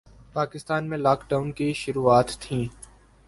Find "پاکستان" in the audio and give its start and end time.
0.33-0.89